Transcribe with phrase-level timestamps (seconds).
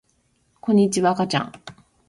[0.61, 1.51] こんにちはあかちゃん